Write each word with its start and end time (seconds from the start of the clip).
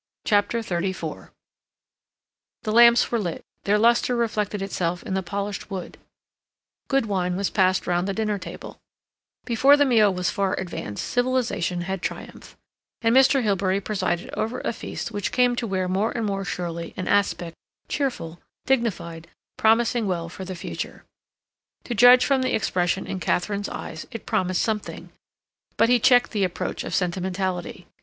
CHAPTER 0.25 0.61
XXXIV 0.63 1.29
The 2.63 2.71
lamps 2.71 3.11
were 3.11 3.19
lit; 3.19 3.45
their 3.65 3.77
luster 3.77 4.15
reflected 4.15 4.59
itself 4.59 5.03
in 5.03 5.13
the 5.13 5.21
polished 5.21 5.69
wood; 5.69 5.99
good 6.87 7.05
wine 7.05 7.35
was 7.35 7.51
passed 7.51 7.85
round 7.85 8.07
the 8.07 8.13
dinner 8.13 8.39
table; 8.39 8.79
before 9.45 9.77
the 9.77 9.85
meal 9.85 10.11
was 10.11 10.31
far 10.31 10.59
advanced 10.59 11.05
civilization 11.07 11.81
had 11.81 12.01
triumphed, 12.01 12.55
and 13.03 13.15
Mr. 13.15 13.43
Hilbery 13.43 13.79
presided 13.79 14.31
over 14.33 14.59
a 14.61 14.73
feast 14.73 15.11
which 15.11 15.31
came 15.31 15.55
to 15.55 15.67
wear 15.67 15.87
more 15.87 16.11
and 16.11 16.25
more 16.25 16.43
surely 16.43 16.95
an 16.97 17.07
aspect, 17.07 17.55
cheerful, 17.87 18.39
dignified, 18.65 19.27
promising 19.55 20.07
well 20.07 20.29
for 20.29 20.43
the 20.43 20.55
future. 20.55 21.05
To 21.83 21.93
judge 21.93 22.25
from 22.25 22.41
the 22.41 22.55
expression 22.55 23.05
in 23.05 23.19
Katharine's 23.19 23.69
eyes 23.69 24.07
it 24.09 24.25
promised 24.25 24.63
something—but 24.63 25.89
he 25.89 25.99
checked 25.99 26.31
the 26.31 26.43
approach 26.43 26.91
sentimentality. 26.91 27.85